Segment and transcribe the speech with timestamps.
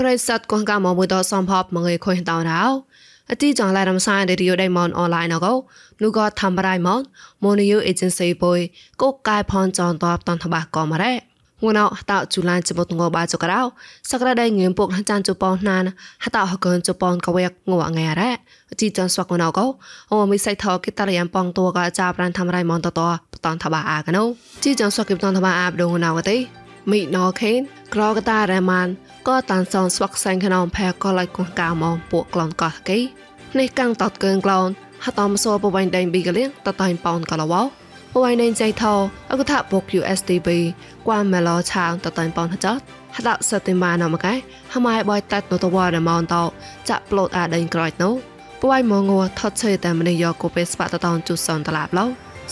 [0.00, 2.62] ្រិស័តកងកាមកមួយតសំផបមងឯខុយតោរោ
[3.30, 5.54] អតិចងឡារំសាយរីយោដៃមនអនឡាញកោ
[6.02, 7.00] នូក៏ធ្វើបរៃមន
[7.42, 8.58] ម៉ូនីយូអេเจนស៊ីបុយ
[9.02, 11.12] កកកាយផនចនតបតនតបាកមរ៉េ
[11.62, 13.60] ងួនអត់តជូឡានចបុតងបាចក្រៅ
[14.10, 15.82] សក្រដៃងៀមពុកចានជប៉ុនណាន
[16.24, 18.30] ហតហកនជប៉ុនកវែកងួងែរ៉ា
[18.80, 19.66] ជីចនស្វកណកោ
[20.10, 23.00] អូមីសៃថគិតរយ៉ាំប៉ងតួក៏ចាប្រានធ្វើរៃមនតត
[23.32, 24.22] បតនតបាអាកណូ
[24.64, 26.36] ជីចនស្វកគិបតនតបាអាបដងណៅកទេ
[26.89, 27.59] មីណូខេន
[27.93, 28.87] ក្រកតារ៉ាម៉ាន
[29.27, 32.97] ក៏តានសនស្វកសែងខ្នងផែក៏ឡៃគួងកាមកពួកក្លនកោះគេ
[33.59, 34.67] នេះកាំងតតកើងក្លន
[35.05, 37.61] ហតអំសោបវៃដេងប៊ីកលៀងតតៃប៉ោនក៏ឡវោ
[38.13, 38.93] បវៃដេងចៃថោ
[39.31, 40.49] អកថាបុក USDB
[41.07, 42.79] គួមម៉ាឡោឆាងតតៃប៉ោនហចត
[43.15, 44.33] ហតសតិមាណមកឯ
[44.73, 46.43] ហមៃបយតាត់តវ៉ារ៉ាម៉ានតោ
[46.89, 48.13] ចាក់ប្លូតអាដេងក្រោយនោះ
[48.61, 52.05] បវៃមងងថតឆេតែមនេះយកគូពេស្បតតោនជូសនតឡាប់ឡោ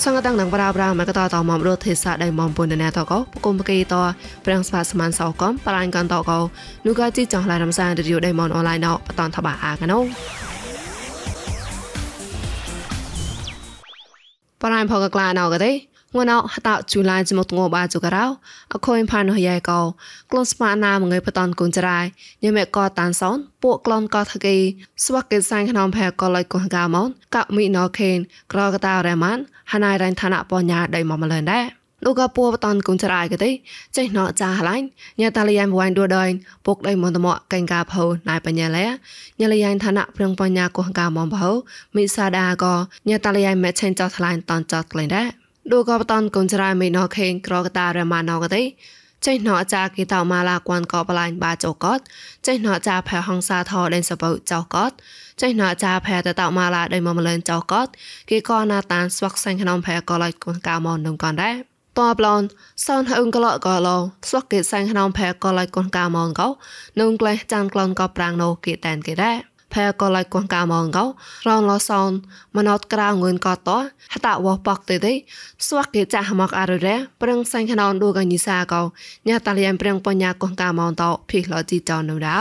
[0.03, 3.95] សង្កតាំងនឹងប្រាប្រាមកតតមមរទេសាដៃមមពុនណែតកោបគុំបកេត
[4.45, 6.39] ប្រាំងស្បាសមានសោកំប្រាញ់កនតកោ
[6.85, 9.99] នូកាជីចង់ឡារំសានរីយដៃមនអនឡាញណោបតនតបាអាកណូ
[14.61, 15.71] ប្រាញ់ផកក្លាណោកទេ
[16.15, 18.25] ងួនអហតជូឡាយចមកងបាជូការោ
[18.73, 19.79] អខូនផានហយ៉ៃកោ
[20.31, 21.99] ក្លូនស្មាណាមងើបតនគុនចរៃ
[22.43, 24.55] ញ៉ែមេកតានសនពួកក្លូនកោថកេ
[25.05, 28.17] ស្វាក់កេសាញ់ក្នុងផែកលៃកោកាមនកមីណូខេន
[28.51, 29.37] ក្រកតារ៉ាម៉ាន
[29.71, 31.65] ហណៃរ៉ៃឋានៈបញ្ញាដៃមកមលនដែរ
[32.05, 33.51] លោកក៏ពួបតនគុនចរៃកទេ
[33.97, 34.75] ចេះណោចាហឡៃ
[35.19, 36.25] ញ៉ាតាលីយ៉ៃវ៉ៃឌូដៃ
[36.65, 38.85] ពុកដៃមន្តមកកេងកាផោណៃបញ្ញាលែ
[39.39, 41.49] ញ៉ាលីយ៉ៃឋានៈប្រងបញ្ញាកោកាមនផោ
[41.95, 42.73] មីសាដាក៏
[43.09, 45.27] ញ៉ាតាលីយ៉ៃមេឆេនចោថ្លៃតនចោក្លែងដែរ
[45.71, 48.63] ដូកបតនកុនចរៃមីណូខេងក្រកតារម៉ាណូកទេ
[49.25, 51.99] ចេះណោចាគីតោម៉ាឡាគួនកបឡាញ់បាចោកត
[52.47, 54.91] ចេះណោចាផែហងសាថោដេនសបោចោកត
[55.41, 57.87] ចេះណោចាផែតតោម៉ាឡាដេមមលនចោកត
[58.29, 61.55] គេកណាតានស្វាក់សាញ់ក្នុងផែកលៃគួនកាមននឹងកនដែរ
[61.99, 62.41] តបឡន
[62.85, 63.89] សនហឹងកលកល
[64.29, 66.47] ស្វាក់គេសាញ់ក្នុងផែកលៃគួនកាមនកោ
[66.99, 69.37] នឹងក្លេះចានក្លនកប្រាំងណូគេតែនគេដែរ
[69.73, 71.05] ផែក៏ឡៃគងកាមងកោ
[71.47, 72.11] រងលសន
[72.55, 73.69] មណតក្រៅងឿនកត
[74.13, 75.13] ហតវប៉កទេទេ
[75.67, 78.81] ស្វាក់គេចាស់មកអររ៉ាប្រឹងសាញ់ខណនឌូកញីសាកោ
[79.27, 82.39] ញ៉ាតាលៀនប្រឹងបញ្ញាគងកាមងតភីឡជីចននៅដៅ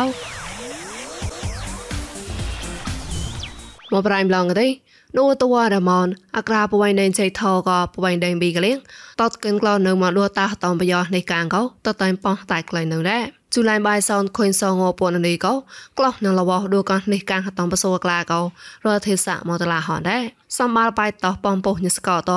[3.93, 4.69] មកប្រៃម្លងទេ
[5.17, 6.07] នោះតវរមន
[6.37, 8.79] អក្រាបវៃដេញចៃថោក៏បវៃដេញប៊ីកលៀង
[9.21, 15.55] តតកិនក្លោនៅមកលួតាតំបយោនៃកាងកោតតែប៉ោះតែក្លែងនៅដែរ ជូលៃបាយសោនខុញសងពននេះក៏
[15.99, 18.41] ក្លោះនឹងលវដូកនេះកាំងហតំបសវក្លាក៏
[18.85, 20.23] រដ្ឋេសាមកតឡាហនដែរ
[20.59, 22.31] សម្បាល់បាយតោះប៉ំពុះញស្កត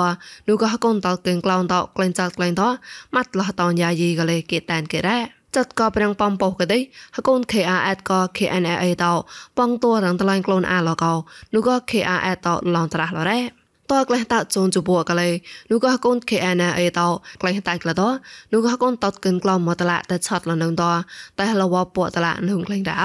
[0.48, 2.62] នោះក៏កូនតកេងក្លោនតក្លែងចាត់ក្លែងត
[3.14, 5.22] ម៉ាត់លះតនយ៉ាយីក៏លេគេតានគេដែរ
[5.54, 6.78] ចាត់ក៏ប្រាំងប៉ំប៉ុកដេ
[7.16, 9.04] ហកូន KRS ក៏ KNA ត
[9.58, 11.12] ប៉ងតួរងតឡាញ់ខ្លួនអាឡកោ
[11.54, 15.28] នោះក៏ KRS តឡងត្រាស់ឡរ៉េ តក្លេះតាចូនជបកលេ
[15.70, 17.00] នោះក៏កូន KNA អេត
[17.40, 18.02] ក្លេះតាក្លត
[18.52, 20.84] នោះក៏កូនតតកិនក្លំមកតឡាតែឆាត់លនឹងត
[21.40, 22.96] តែលវពតឡានឹងក្លេះដៅ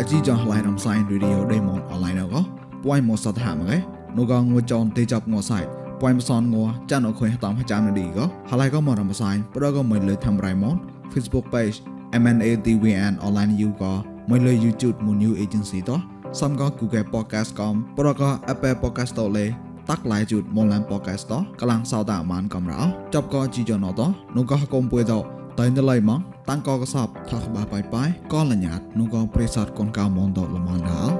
[0.00, 2.40] អជីចងឡៃរំសាយរីឌីអូដេម៉ុនអនឡាញក៏
[2.84, 3.76] ពួយមកសតហាមកឯ
[4.16, 5.60] នោះក៏ងួចនទេចាប់ងសៃ
[6.00, 10.76] ពួយមសនងัวចានអខុយតាមចាំនឌីក៏ហឡៃក៏មករំសាយប្រក៏មិនលើធ្វើរៃម៉ុន
[11.12, 11.76] Facebook page
[12.22, 13.92] MNATVN online you ក៏
[14.30, 16.00] មិនលើ YouTube មួយ new agency តោះ
[16.38, 19.46] សំក៏ Google Podcast កំប្រក៏ Apple Podcast តលេ
[19.88, 22.80] តាក់ឡៃជូតមលាន Podcast តកលាំងសោតាមានកំរោ
[23.14, 24.00] ចប់ក៏ជីយ៉ណត
[24.36, 25.14] នោះក៏កុំពួយត
[25.58, 31.14] តែនៅឡៃម៉ងតាំងក៏កសបថាក្បាបាយបាយក៏លញ្ញាតនោះក៏ប្រេសតកូនកៅមនតលមនដល់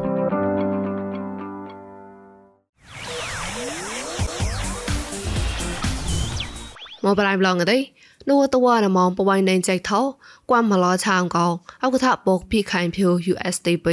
[7.04, 10.01] មកប្រៃប្លងទេនោះតវ៉ានមងបវៃណេចៃថោ
[10.51, 11.47] គួមមឡឆាងកោ
[11.83, 13.89] អកថាបោកភីខៃភី USDP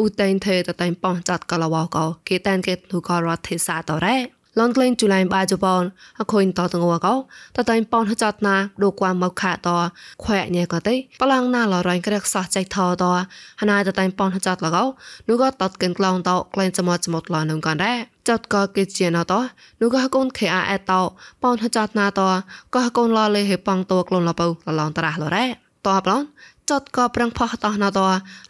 [0.00, 5.82] ឧតេនទេតតៃប៉ងចាត់កលវកោគេតានគេនោះក៏រត់ទេសាតរ៉េ លនក្លែងជូឡៃបាជប៉ុន
[6.20, 7.14] អខុញតតងវកោ
[7.56, 9.68] តតៃប៉នចាត់ណាដូគួមមកខាត
[10.24, 13.04] ខ្វែញ៉ែក៏ទេបលាំងណាលរៃក្រែកសោះចៃថត
[13.60, 14.84] ហណាតតៃប៉នចាត់លកោ
[15.28, 17.96] នោះក៏តតកិនក្លងតក្លែងចមត់ចមត់លនឹងក៏ដែរ
[18.28, 19.32] ចាត់ក៏គេជាណត
[19.80, 20.92] នោះក៏កូន KRS ត
[21.42, 22.20] ប៉នចាត់ណាត
[22.74, 25.46] ក៏កូនលលេហេប៉ងតក្លងលបលឡងតារះលរ៉េ
[25.86, 26.22] តបឡន
[26.70, 28.00] ចតក៏ប្រឹងផោះតោះណត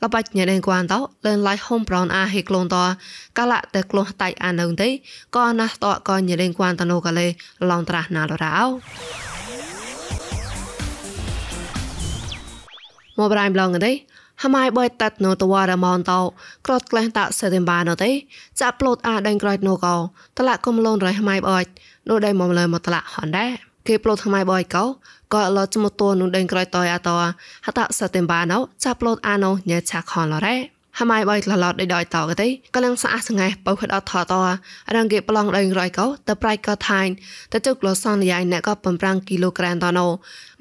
[0.03, 0.95] លបាច់ញ៉ែដេងគួនត
[1.27, 2.77] លែនឡៃហុំប្រនអាហេក្លូនត
[3.39, 4.89] កាលៈតែក្លូនតៃអានៅទេ
[5.37, 7.27] ក៏ណាស់តក៏ញ៉ែដេងគួនតណូកលេ
[7.71, 8.59] ឡងត្រាស់ណាលរោ
[13.19, 13.93] មកប្រៃប្លងទេ
[14.43, 16.21] ហម៉ៃបយតាត់នៅតវ៉ារមនតោ
[16.67, 18.11] ក្រត់ក្លែងតាសេទេបាណទេ
[18.61, 19.97] ចាក់ប្លូតអាដេងក្រោយណូកោ
[20.39, 21.65] តឡាក់គុំលូនរៃហម៉ៃបយ
[22.09, 23.51] នោះដេមកលើមកតឡាក់ហនដែរ
[23.89, 24.85] គេប្លូតថ្មៃបយកោ
[25.35, 27.11] ក៏ឡចមតូននឹងដេញក្រោយតយអត
[27.67, 30.57] ហតសតេមបាណោចាប់ប្លូតអាណោញ៉ាឆាខនឡរ៉េ
[30.99, 34.35] ហហម៉ៃបៃឡឡតដៃដៃតកទេកលាំងស្អាសងៃបោខដអត់ថត
[34.95, 37.03] រងគេប្លង់ដៃរយកោតប្រៃកោថៃ
[37.53, 40.07] តជុកលសនលយ៉ៃអ្នកក៏បំប្រាំងគីឡូក្រាមតណូ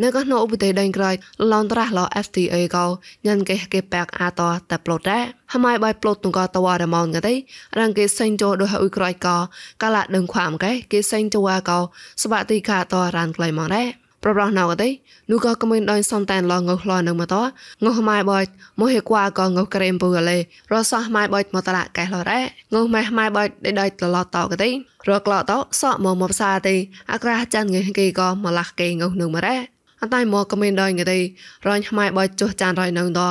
[0.02, 1.12] អ្នកក៏ណូឧបទេដៃក្រៃ
[1.52, 2.86] ឡនត្រាស់ឡ FTA កោ
[3.26, 5.24] ញ៉ានគេគេបែកអាតតប្លូតដែរ
[5.54, 7.34] ហម៉ៃបៃប្លូតទុងកតវ៉ារម៉ោនកទេ
[7.80, 9.38] រងគេសេងជោដោយអ៊ុយក្រៃកោ
[9.84, 11.80] កាឡាដឹងខ្វាមកែគេសេងជវ៉ាកោ
[12.24, 14.90] សបាទីកាតរានក្លៃមកដែរ ប្រប្រោះណៅកទេ
[15.32, 17.36] នោះក៏ក្មិនដោយសំតែនឡងងខ្លនឹងមកត
[17.84, 18.44] ងហម៉ៃបយ
[18.80, 20.38] មកហេគួាក៏ងក្រេមពូលេ
[20.72, 22.42] រសោះម៉ៃបយមកតឡាកែលរ៉េ
[22.84, 24.70] ងម៉ែម៉ៃបយដេដៃតឡតកទេ
[25.10, 25.52] រក្លត
[25.82, 26.76] សក់មកមកផ្សារទេ
[27.12, 29.58] អក្រាចាន់ងគេក៏មកលាស់គេងនឹងមករ៉េ
[30.04, 31.20] អតៃមកក៏មានដល់គេទេ
[31.68, 33.22] រញខ្មែរបោចចុះចានរយនៅត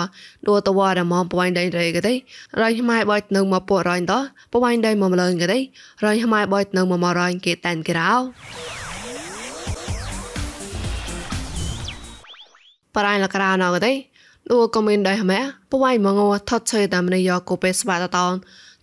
[0.49, 2.15] ដួតវ៉ារមកបវៃដៃរេគេទេ
[2.61, 4.15] រញខ្មែរបោចនៅមកពួករយត
[4.53, 5.59] បវៃដៃមកម្លងគេទេ
[6.05, 8.78] រញខ្មែរបោចនៅមករយគេតែនគេរោ
[12.99, 13.93] បរៃលក្រៅណៅទេ
[14.51, 15.41] ឌូក៏មានដែរម៉ែ
[15.73, 18.35] បវៃមកងថត់ឆេតាមនេះយកគូពេស្បាតតន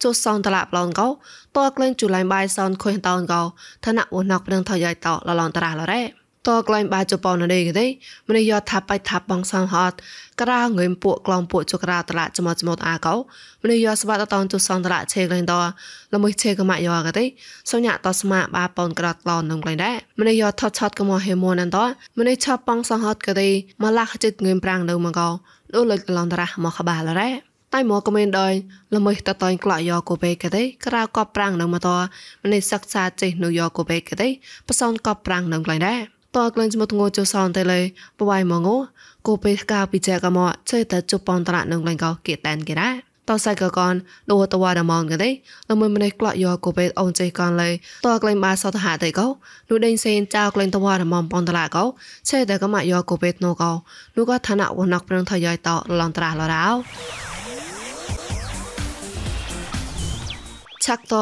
[0.03, 1.07] ចុះសងតឡាប្លងកោ
[1.55, 3.41] តក្លែងជូឡៃបាយសនខុញតនកោ
[3.85, 7.85] ឋានៈវណកប្រឹងថយតលឡនតរ៉ាឡរ៉េ តក្លែងបាជប៉ុននេះទេ
[8.29, 9.91] ម្នេះយកថាបៃថាបងសំហត
[10.41, 13.15] ក្រៅងើមពួកក្លងពួកចក្រៅតឡាចមចមតអាកោ
[13.63, 15.53] ម្នេះយកស្បាតតនទុសំតឡាឆេក្លែងត
[16.13, 17.25] ល្មួយឆេកម៉ាក់យកទេ
[17.71, 21.79] សញ្ញាតស្មាបាប៉ុនក្រាត់ក្លននឹងក្លែងដែរម្នេះយកថតឆតកមហេមនន្ត
[22.19, 23.49] ម្នេះឆប់បងសំហតកទេ
[23.81, 25.29] មកលាក់ចិត្តងើមប្រាំងនៅមកោ
[25.75, 27.29] ដូចលិចឡនតរ៉ាមកក្បាលរ៉េ
[27.73, 28.53] តែមកក៏មានដោយ
[28.95, 31.89] ល្មើតតៃក្លាក់យកកូបេកទេក្រៅកបប្រាំងនៅមកត
[32.43, 34.29] ម្នេះសិក្សាចេះនៅយកកូបេកទេ
[34.67, 35.99] បសនកបប្រាំងនឹងក្លែងដែរ
[36.35, 37.79] តក្លែងចមតងោចសនតែលេ
[38.19, 38.75] បវៃមងោ
[39.27, 42.89] គូពេកាពីចែកមកចេតជប៉ុនតរនឹងលែងកោគេតែនគេរ៉ា
[43.29, 43.93] តសៃកកន
[44.31, 45.29] ដូតវ៉ាដមងកទេ
[45.69, 49.27] លមួយម្នេះក្លាក់យកគូពេអូនចេកនលេតក្លែងបាសតហាតេកោ
[49.69, 51.83] នោះដេញសេនចៅក្លែងតវ៉ាដមងប៉ុនតឡាកោ
[52.29, 53.71] ចេតកមកយកគូពេណូកោ
[54.15, 56.65] នោះក៏ឋានៈវណកប្រងថយតឡនត្រាឡរោ
[60.85, 61.15] ឆាក់ត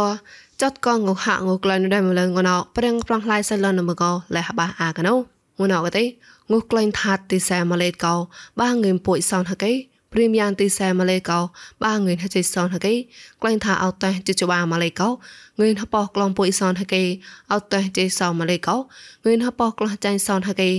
[0.62, 5.14] ចត់កងងហា ងក្លែងនៅដែរមលងណោប្រឹងប្រងឡៃសលនមកោលះបាអាកណោ
[5.60, 6.04] ងណោកទេ
[6.52, 8.14] ងុក្លែងថាត់ទីសែម៉ាឡេកោ
[8.62, 9.72] បាងើមពួយសនហកេ
[10.14, 11.40] ព្រីមយ៉ាងទីសែម៉ាឡេកោ
[11.84, 12.94] បាងើមហជិសនហកេ
[13.42, 15.10] ក្លែងថាអត់តែជជបាម៉ាឡេកោ
[15.62, 17.04] ងើនហបោក្លងពួយសនហកេ
[17.54, 18.76] អត់តែជិសម៉ាឡេកោ
[19.26, 20.70] ងើនហបោក្លងចាញ់សនហកេ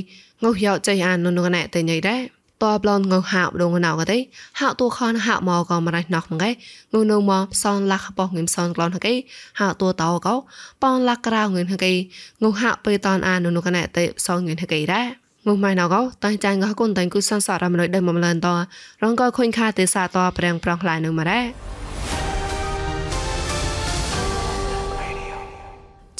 [0.45, 2.23] ងុយកចៃអាននុនណែតែញ៉ៃដែរ
[2.65, 4.19] តបឡនងហៅដងណៅកទេ
[4.61, 9.15] ហៅតួខនហៅមកក៏មិនរៃណោះមកឯងនៅមកសនលាក់បោះងឹមសនក្លនហកេ
[9.61, 10.35] ហៅតួតោក៏
[10.83, 11.93] ប៉នលាក់ក្រៅងឹមហកេ
[12.43, 15.07] ងហៅពេលតនអាននុកណែទេសងងឹមហកេដែរ
[15.47, 18.49] ងុំម៉ៃណៅក៏តាំងចាញ់ក៏គុនតាំងគូសានសារមលដេមមលនត
[19.03, 21.45] រងក៏ខុញខាទេសាតប្រាំងប្រងខ្លាយនឹងមកដែរ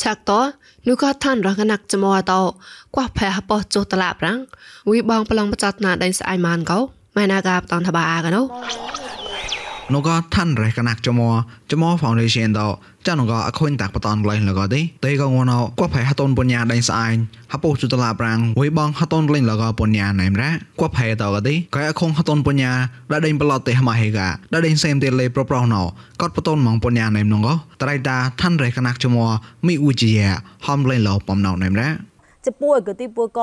[0.05, 0.33] ឆាក់ត
[0.87, 2.33] នោះក៏ឋានរកណាក់ចមអត
[2.95, 4.39] កួះផែហបោះចុះតឡាប្រាំង
[4.91, 6.79] វីបងប្លងបចតណាដៃស្អៃម៉ានកោ
[7.17, 8.43] ម៉ែណាកាបតនថាបាអាកណូ
[9.93, 11.21] នោះក៏ឋានរកណាក់ចម
[11.71, 12.61] ចម foundation ត
[13.07, 17.15] ចានងអខូនតាក់បតនក្លែងលកទេតេកងណោគាត់ផៃហតូនបញ្ញាដេញស្អាញ
[17.53, 22.73] ហពុជុតឡាប្រាំងវៃបងហតូនក្លែងលកបញ្ញាណៃមរ៉ាគាត់ផៃតកទេកែអខូនហតូនបញ្ញា
[23.13, 25.83] ដាដេញប្លត់ទេម៉ាហេកាដាដេញសេមទេលេប្រប្រោណោ
[26.21, 27.43] គាត់បតនម៉ងបញ្ញាណៃមនង
[27.83, 29.17] ត្រៃតាឋានរេកណាក់ជម
[29.67, 30.13] មីអ៊ូជា
[30.67, 31.91] ហំក្លែងលបំណោណៃមរ៉ា
[32.47, 33.41] ចពួយកទីពួយក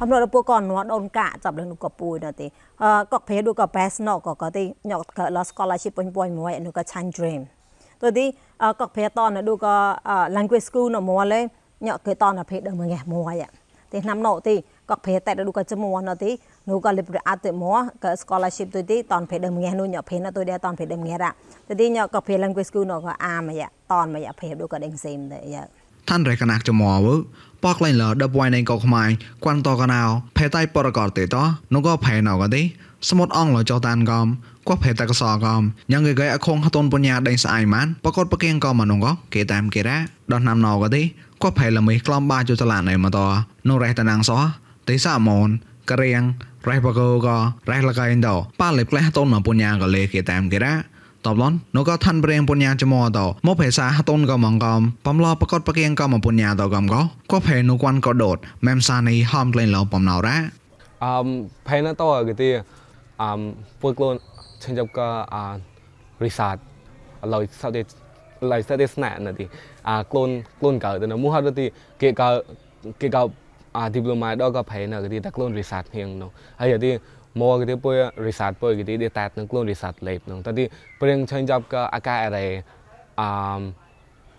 [0.00, 2.46] ហំណរពួយកណត់អូនកាចាប់លឹងនោះក៏ពួយដល់ទេ
[2.82, 7.42] អកកប្រេដូចក៏ best ណកក៏ទេញកក scholarship ពុញពុញមួយនោះក៏ chan dream
[7.97, 8.27] กก็ก็ที่หยอกก็ลอสกอลาชิปป่วยป่วยมวยนุก็ชันดรีมตัวที่
[8.59, 9.75] เอ่อก็เพตอนนะดูก็
[10.05, 11.43] เอ่อ language school เนาะมัวเลย
[11.83, 13.51] หยอกเคยตอนนะเพเดิมไงมัวอ่ะ
[13.91, 14.57] ที่นำโนที่
[14.89, 16.33] ก็เพแต่ดูก็จะมัวเนาะที่
[16.67, 21.31] นูก็เลยประอัดมัวก็ scholarship ตัวที่ตอนเพเดิมไงนูหยอกเพนะตัวเดียวตอนเพเดิมไงละ
[21.67, 25.67] ตัวที่หยอกก็เพ language school เนาะก็อามาอ่ะตอนมาอ่ะเพดูก็เด้งเซมเลยอ่ะ
[26.09, 27.07] ท่านไรกนักจะมอว
[27.63, 29.03] ปอกไลนลอดับไว้ในกอกไม้
[29.43, 34.28] ควันตอกนาวเพใต้ปรกอดเตตอนก็เพนเอาก็ดิสมุดอ่องลอจอตานกอมกว่าเพตะกสอกอมยังเกยอคงหตนปัญญาได้สายมันปรากฏปะเกียงกอมมันก็เก sumut ong lo jotan gom
[34.66, 38.26] kwa phe ta so gom yang ge ge akhong haton punya dai sai man pakot
[38.32, 39.96] pakeng gom anong go ke tam ke ra
[40.30, 41.02] don nam no ga ti
[41.40, 43.26] kwa phe la mi klom ba chu tala nai ma to
[43.66, 44.36] no re ta nang so
[44.86, 45.50] te sa mon
[45.88, 46.26] ka riang
[46.68, 47.36] re pa go go
[47.70, 50.44] re la ga in do pa le kleh ton ma punya ga le ke tam
[50.52, 50.74] ke ra
[51.26, 57.00] តបឡននោះក៏ឋានប្រេងបុញ្ញាចមោតមកភាសាហតូនក៏មងកំបំឡប្រកតប្រកៀងក៏មកបុញ្ញាតកំក៏
[57.32, 58.36] ក៏ភេនោះគាត់ក៏ដោត
[58.66, 60.36] មែមសានីហំក្លែងឡោបំណៅរ៉ា
[61.04, 61.26] អឹម
[61.68, 62.48] ភេណតោអកទី
[63.22, 63.40] អឹម
[63.80, 64.14] ពុយខ្លួន
[64.62, 65.36] ឆេញចាប់ក៏អ
[66.24, 66.56] រីសាត
[67.34, 67.82] ឡយសតេ
[68.52, 69.44] ឡយសតេស្ណាណាទី
[69.88, 70.28] អាខ្លួន
[70.60, 71.66] ខ្លួនកើទៅនោះហត់ទី
[72.02, 72.28] គេកើ
[73.00, 73.22] គេកើ
[73.76, 76.90] អាឌីប្លូម៉ាដល់ក៏ភេណក៏ទីតែខ្លួនរីសាតហៀងនោះហើយទី
[77.40, 77.94] មកគេពុយ
[78.26, 80.64] research ពុយគេទីតែនឹងខ្លួន research lab នឹងតែទី
[81.00, 82.46] ព្រៀងឆេញចាប់ក៏អាកាអរេ
[83.20, 83.28] អឺ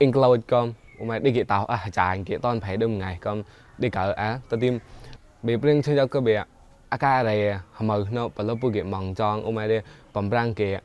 [0.05, 0.61] include ក៏
[1.09, 3.31] មកឌីគេតោអាចារ្យគេតនប្រៃដើមថ្ងៃក៏
[3.81, 4.69] ឌីកើអាតែទី
[5.47, 6.33] បេព្រៀងឆេញចាប់ក៏បេ
[6.91, 7.31] อาการอะไร
[7.75, 9.73] ทำไมเนาะปลาปุกเก็มองจองอุ้มอะไร
[10.13, 10.81] ปั๊มร่างเกะ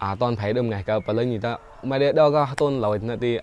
[0.00, 3.34] อ่าตอนไผ่เดิมไงก็ปลาหนี่ตาอุ้มอะไรดอกก็ต้นลอยนี่ที่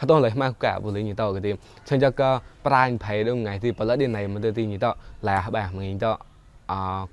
[0.00, 1.50] ฮัตต้เลยมากกว่าบุหรี่นี่ต่อก็ที
[1.88, 2.30] ฉันจะก็
[2.66, 4.92] ปลายไผ่เดิมไงที่ปลาดินไหนมันจะตีนี่ต่อ
[5.24, 6.12] แล้วแบบมึงนี่ต่อ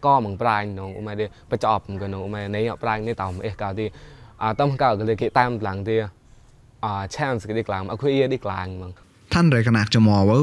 [0.06, 3.88] ก็มึนปลายน้องอุ้มอะไรประจอบมึงกัน้องอุ้มอะไในปลายในต่อมเอ็กกาที่
[4.60, 5.98] ต้องก่าก็เลยเกะตามหลังที่
[6.84, 8.92] อ่แช่มสกิดกลางอะคุยเยอะดีกลางมึง
[9.36, 10.40] 300កណោ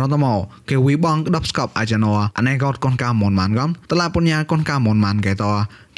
[0.00, 5.44] រត់មកគេវីបងដប់ស្កប់អាចណោអានេះក៏កូនកាមនម៉ានកំតឡាពញ្ញាកូនកាមនម៉ានគេត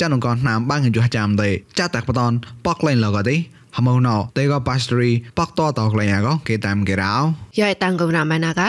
[0.00, 2.32] ចានងកណាមបាងយុះចាំទេចាតាក់បតន
[2.66, 3.36] ប៉កលេងលកទេ
[3.76, 7.14] ហមោណោទេក៏ប៉ាស្តរីប៉កតតកលេងកគេតាមគេរោ
[7.58, 8.68] យ៉ៃតាំងកុំណាមែនណាកា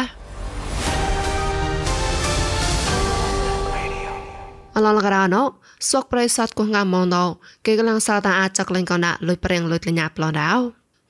[4.75, 5.43] អឡឡករណោ
[5.89, 7.23] សក់ប្រៃសតកងងមងណោ
[7.65, 10.53] គេកំឡងសាតាអាចកលេងកណាលុយប្រេងលុយលញ្ញាប្លនដោ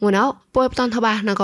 [0.03, 0.25] ងួនអោ
[0.55, 1.43] ពួយបតនតបាណក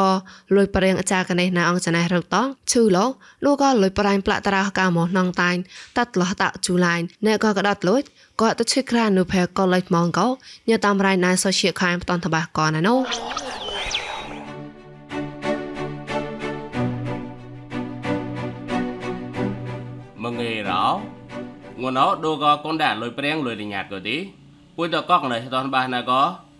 [0.55, 3.05] លុយប្រេងអាចារកណេះណាអង្គចណេះរកតងឈឺលោ
[3.45, 5.59] លោកក៏លុយប្រៃផ្លាក់តារកៅមកណងតាញ់
[5.97, 6.95] តាត់លោះតាជូឡៃ
[7.25, 8.01] ណែក៏កដាត់លុយ
[8.41, 10.27] ក៏ទៅឈិក្រានុផែក៏លុយម៉ងកោ
[10.69, 12.95] ញ៉តាមរៃណៃសូសៀខៃបតនតបាក៏ណាណូ
[20.23, 21.01] mừng nghề đó
[21.77, 24.27] nguồn nó đô có con đạn lôi preng lôi đi nhạt rồi tí
[24.75, 26.21] cuối tờ cóc này toàn ba là có lôi preng ba mà đô có lôi
[26.21, 26.52] brai nong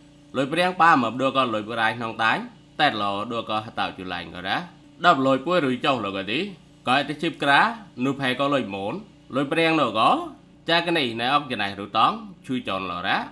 [2.17, 2.39] tái
[2.77, 4.59] tẹt lò đô có tạo chữ lành rồi đó
[4.97, 6.49] đập lôi cuối rồi châu rồi cái tí
[6.85, 8.99] cái cái chip cá nụ hay có lôi mốn
[9.29, 10.27] lôi preng nào có
[10.65, 13.23] cha cái này này ông cái này rồi tón chui tròn lò đó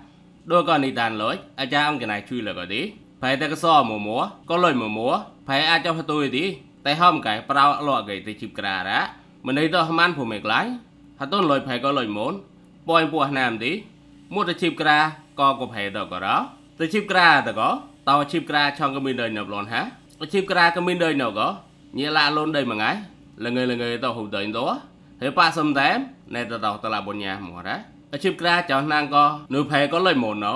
[0.46, 3.38] đô có nị tàn lối à cha ông cái này chui là cái tí phải
[3.38, 6.96] ta cái so mùa múa có lôi mùa múa phải ai cho tôi tí tay
[6.96, 9.08] hôm cái prao lọ cái tay chip cá đó
[9.46, 10.66] មិនន័យទៅហ្មានភូមិក្លាយ
[11.20, 12.34] ហត់លុយផៃក៏លុយមូន
[12.88, 13.72] ប៉យពោះណាមទី
[14.34, 15.00] មួយទៅជីបក្រា
[15.40, 16.36] ក៏ក៏ផៃទៅក៏រោ
[16.82, 17.70] ទៅជីបក្រាទៅក៏
[18.10, 19.82] តោជីបក្រាឆងក៏មាន đời នៅប្លន់ហា
[20.34, 21.48] ជីបក្រាក៏មាន đời នៅក៏
[21.98, 22.92] ញ៉ាឡាលូន đời មួយថ្ងៃ
[23.44, 24.64] លងើលងើទៅហូប đời ទៅ
[25.22, 25.90] ហើយប៉ាសំតែ
[26.36, 27.76] ណែទៅតតឡាបញ្ញាមកណា
[28.24, 29.24] ជីបក្រាចောင်းណាងក៏
[29.54, 30.54] នៅផៃក៏លុយមូនណោ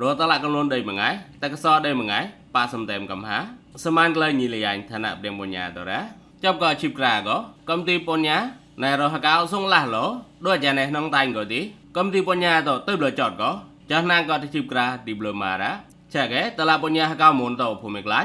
[0.00, 1.08] រតឡាក៏លូន đời មួយថ្ងៃ
[1.40, 2.20] តែក៏ស đời មួយថ្ងៃ
[2.54, 3.38] ប៉ាសំតែកំហា
[3.84, 4.60] សមានក្លែងញីលៃ
[4.90, 6.00] ឋានៈព្រៀងបញ្ញាទៅរ៉ា
[6.44, 7.36] ចាប់ក៏ជីបក្រាក៏
[7.70, 8.36] កំទីបញ្ញា
[8.82, 10.04] ណែរហកៅសុងឡាស់ឡោ
[10.46, 11.60] ដូចចាណែក្នុងតាញ់ក៏ទី
[11.96, 15.72] កំទីបញ្ញាទៅទៅលចតក៏ ចាស់ណាងក៏ទៅជីបក្រាឌីប្លូម៉ារ៉ា
[16.14, 18.24] ចាកែតឡាបញ្ញាហកៅមុនទៅភូមិក្លាយ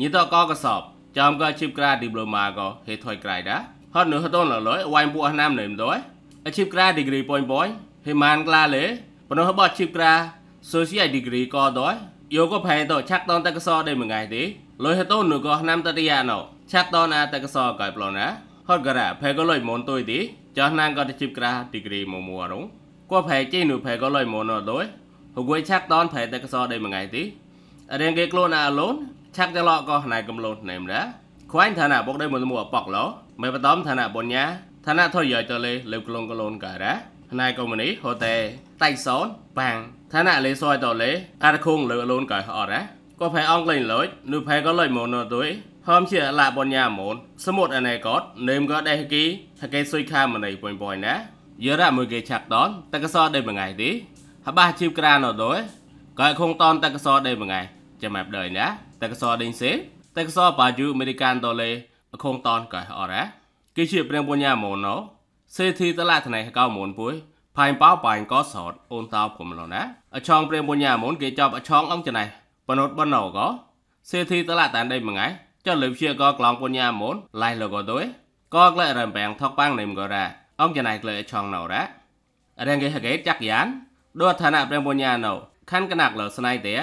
[0.00, 0.80] ញីទៅក៏កសប
[1.18, 3.56] ចំក៏ជីបក្រាឌីប្លូម៉ាក៏ហេថយក្រៃដា
[3.94, 5.90] ហត់នៅហត់នលយវ៉ៃពោះណាមនឹមទៅ
[6.46, 7.66] អជីបក្រាឌីក្រីប៉ុយប៉ុយ
[8.06, 8.84] ហេម៉ានក្លាលេ
[9.28, 10.12] ប៉ុណ្ណោះបោះជីបក្រា
[10.72, 11.96] social degree ក៏ដល់
[12.36, 14.42] យកក៏ផែទៅឆាក់តនតកសដេមួយថ្ងៃទេ
[14.84, 16.38] លុយហតូននោះក៏ណាំតតិយាណោ
[16.72, 18.26] ឆាក់តនអាតកសកៃប្លណា
[18.68, 20.18] ហត់ការ៉ាផែក៏លុយមនទុយទី
[20.58, 22.64] ចោះណាងក៏ទៅជីបក្រា degree មកមួរង
[23.10, 24.86] ក៏ផែជីនោះផែក៏លុយមនដល់
[25.36, 27.22] ហួយឆាក់តនផែតកសដេមួយថ្ងៃទេ
[28.00, 28.94] រៀងគេខ្លួនអាឡូន
[29.36, 31.00] ឆាក់តឡក៏ណៃកំលូនណែមណា
[31.52, 33.04] ខ្វាញ់ឋានៈបុកដេមួយមួប៉កឡោ
[33.42, 34.44] មិនបតំឋានៈបញ្ញា
[34.86, 36.94] ឋានៈថយយទៅលេលើក្លងក្លូនការ៉ា
[37.40, 38.36] ណៃកុំនេះហូតេ
[38.82, 39.26] តៃសន
[39.58, 39.76] បាំង
[40.12, 41.10] ឋានៈលេសយតលេ
[41.44, 42.80] អារខងលើលូនកាយអត់ណា
[43.20, 45.48] ក៏ផែអងក្លែងលុយនោះផែក៏លុយមកនោះទុយ
[45.88, 49.24] ហមជាឡាបញ្ញាមូនសមុទ្រអណៃកតនេមក៏ដេះគី
[49.62, 51.14] ហកេសុយខាមណៃពុយពុយណា
[51.64, 53.90] យរ៉ាមួយគេឆាក់តនតកសដេមួយថ្ងៃទី
[54.48, 55.62] ហបាជីបក្រានអត់
[56.20, 57.60] ក៏ខងតនតកសដេមួយថ្ងៃ
[58.02, 58.66] ចាំម៉ាប់ đời ណា
[59.02, 59.70] តកសដេងសេ
[60.16, 61.70] តកសបាជូអមេរិកានដុលេ
[62.22, 63.22] ខងតនក៏អត់ណា
[63.76, 64.94] គេជាព្រៀងបញ្ញាមូនណូ
[65.56, 67.14] សេធីតឡាថ្នៃកៅមូនពុយ
[67.56, 69.82] ផៃប៉ោប៉ៃក៏សតអូនតោผมឡណា
[70.14, 72.24] អឆងព្រៀងបញ្ញាមូនគេចាប់អឆងអង្គច្នៃ
[72.68, 73.46] បណុតបណោក៏
[74.10, 75.26] សេធីតឡាតានដេមួយថ្ងៃ
[75.66, 78.04] ចុះលើជាក៏ក្លងបញ្ញាមូនឡៃលក៏ទុយ
[78.54, 80.24] ក៏ក្លែរំបែងថកប៉ាំងនឹមក៏រ៉ា
[80.60, 81.82] អង្គច្នៃក្លែឆងណោរ៉ា
[82.66, 83.68] រៀងគេហកេចាក់យ៉ាន
[84.20, 85.32] ដូចឋានៈព្រះបញ្ញាណោ
[85.70, 86.74] ខណ្ឌកណាក់លស្នៃតែ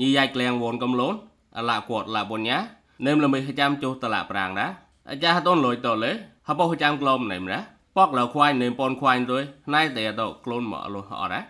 [0.00, 1.14] ញីយ៉ាច់ក្លៀងវូនកំលូន
[1.58, 2.58] អលកួតលបញ្ញា
[3.06, 4.66] នឹមលមិហចាំចុះតលាប្រាងណា
[5.10, 6.12] អាចារ្យតូនលុយតលេ
[6.48, 7.58] ហបោហចាំក្លមណេមណា
[7.96, 9.42] ពកលខ្វាយនឹមពនខ្វាយទួយ
[9.74, 11.40] ណៃតែតក្លូនមកលុះអរណា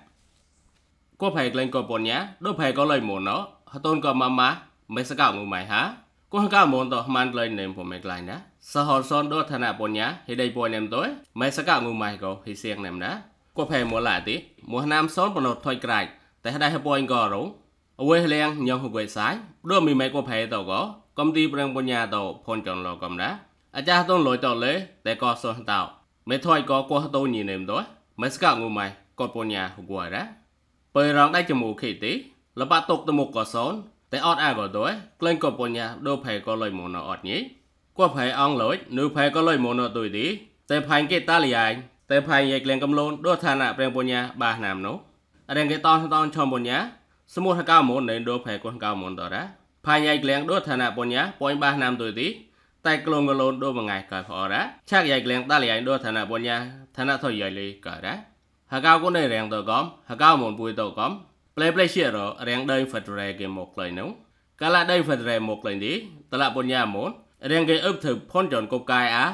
[1.21, 3.37] ក៏ផែក្លែងក៏បញ្ញាដូចផែក៏លុយមុនណោ
[3.73, 4.51] ហតូនក៏ម៉ាម៉ា
[4.95, 5.83] មិនសកងុំៃហា
[6.33, 8.37] គោះកៅមនតហ្មានក្លែងណេមពុំមិនក្លែងណា
[8.73, 11.09] សហរសនដូចឋានៈបញ្ញាហេដៃពួយណេមទួយ
[11.41, 13.11] មិនសកងុំៃក៏ហេសៀងណេមណា
[13.55, 16.09] quay mua lại tí mua nam sốt bọn nột thôi cài
[16.43, 17.53] tại đây hai bọn gò rủ
[17.97, 21.47] quê len nhân hồi quê sái đưa mì mày quay phải tàu gõ công ty
[21.47, 23.39] bên bọn nhà tàu phôn chọn lò cầm đá
[23.73, 25.91] à cha tôi lỗi tàu lễ tại có sốt tàu
[26.27, 27.85] mấy thôi có qua tôi nhìn em đó
[28.17, 30.23] mấy sạc ngủ mày có bọn nhà hồi quê đó
[30.93, 34.87] bởi rằng đây chỉ mù khỉ tí là ba tục từ một cỏ sốn តែអត់អាក៏ទៅ
[35.21, 37.37] ក្លែងក៏បញ្ញាដូរផែក៏លុយមកនៅអត់ញី
[37.97, 40.27] គាត់ផែអងលុយនៅផែក៏លុយមកនៅទុយទី
[40.71, 41.73] តែផែគេតាលីយ៉ាង
[42.11, 44.97] តែផៃយ៉ាក្លែងកំលូនដូឋានៈប្រេងបុញ្ញាបាសណាមនោះ
[45.57, 46.79] រែងគេតនតនឈមបុញ្ញា
[47.35, 49.43] សមុហកោមុននៃដូផៃកូនកោមុនតរ៉ា
[49.87, 52.29] ផៃយ៉ាក្លែងដូឋានៈបុញ្ញាពុញបាសណាមទុយទី
[52.87, 56.57] តែក្លងកលូនដូមួយថ្ងៃកោផរ៉ាឆាក់យ៉ាក្លែងតាលីយ៉ាដូឋានៈបុញ្ញា
[56.97, 58.15] ឋានៈថុយយ៉ាលីកោរ៉ា
[58.73, 61.11] ហកោគូនៃរែងតកំហកោមុនពុយតកំ
[61.57, 64.09] ប្លេប្លេជាររែងដេញហ្វតរ៉េគេមកក្លែងនោះ
[64.61, 65.93] កាលាដេញហ្វតរ៉េមកក្លែងទី
[66.33, 67.11] តឡាបុញ្ញាមុន
[67.51, 69.25] រែងគេអឹបធ្វើផុនចនកົບកាយអា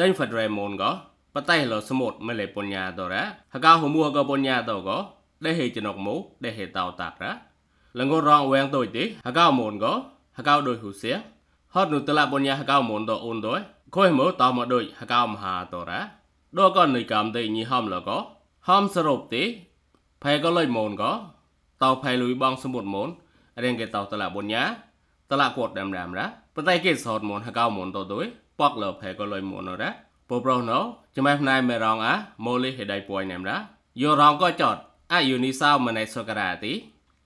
[0.00, 0.90] ដេញហ្វតរ៉េមុនក៏
[1.36, 4.98] patahlah semut mele punya dora haka humu haka punya to ko
[5.44, 7.32] de he chenok mu de he tao tak ra
[7.96, 9.92] lengo rong weng toi ti haka mon ko
[10.36, 11.18] haka doi hu sia
[11.76, 13.60] hot nu tala punya haka mon to un doi
[13.92, 16.00] khoi mu tao ma doi haka ma ha to ra
[16.56, 18.18] do ko ni kam te ni hom lo ko
[18.66, 19.42] hom sarop ti
[20.22, 21.10] phai ko loi mon ko
[21.80, 23.10] tao phai lui bong semut mon
[23.62, 24.62] reng ke tao tala punya
[25.28, 26.24] tala kuat dam dam ra
[26.54, 28.28] patai ke sot mon haka mon to doi
[28.58, 29.90] ปอกเหลอแผก็ลอยหมุนเอาละ
[30.28, 30.80] ពោប្រុសណូ
[31.16, 32.14] ចាំណៃមេរងអា
[32.44, 33.56] ម៉ូលីហេដៃពួយណែមរា
[34.00, 34.76] យោរងក៏ចត
[35.12, 36.72] អាយូនីសោម៉ណៃសូការ៉ាទី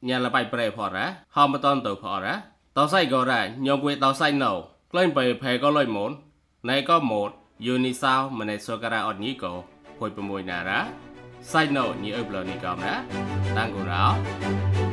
[0.09, 2.35] ញ៉ាលបៃប្រេផរ៉ាហមតនទៅផរ៉ា
[2.77, 4.53] តោសៃក៏រ៉ាញោមគួយតោសៃណូ
[4.93, 6.11] ក្លែងបៃផែក៏លុយម៉ូន
[6.71, 7.31] ណៃក៏ម៉ូត
[7.67, 9.53] យូនីសោម៉ណៃសូការ៉ាអត់ញីក៏
[9.99, 10.81] ភួយ6ណារ៉ា
[11.53, 12.95] សៃណូញីអឹបលនីកំណា
[13.57, 14.90] តាំងគូរោ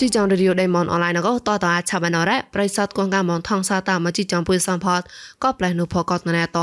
[0.00, 5.00] ជីចងរីឌីអូដេម៉ុនអនឡាញក៏តតអាឆាបានរ៉ាប្រិស័តគងកាមនថងសាតាមជីចងពុយសំផត
[5.42, 6.58] ក៏ផ្លែនុផកតណែត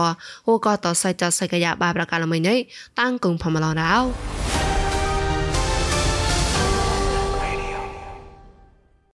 [0.47, 2.57] អូក៏តសៃចសៃកយ៉ាបាប្រកាលមិញនេះ
[2.99, 3.93] តាំងគងផមឡងរោ